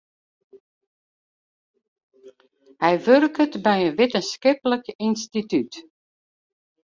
[2.81, 5.73] Hy wurket by in wittenskiplik ynstitút.